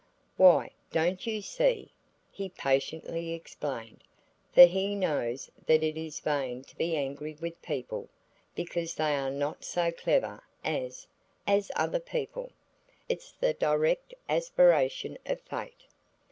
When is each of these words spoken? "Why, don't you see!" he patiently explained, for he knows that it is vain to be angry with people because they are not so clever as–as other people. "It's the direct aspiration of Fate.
"Why, 0.35 0.71
don't 0.91 1.27
you 1.27 1.43
see!" 1.43 1.91
he 2.31 2.49
patiently 2.49 3.33
explained, 3.33 4.03
for 4.51 4.63
he 4.65 4.95
knows 4.95 5.51
that 5.67 5.83
it 5.83 5.95
is 5.95 6.19
vain 6.21 6.63
to 6.63 6.75
be 6.75 6.95
angry 6.95 7.37
with 7.39 7.61
people 7.61 8.09
because 8.55 8.95
they 8.95 9.15
are 9.15 9.29
not 9.29 9.63
so 9.63 9.91
clever 9.91 10.43
as–as 10.63 11.71
other 11.75 11.99
people. 11.99 12.51
"It's 13.07 13.31
the 13.31 13.53
direct 13.53 14.15
aspiration 14.27 15.19
of 15.27 15.39
Fate. 15.41 15.85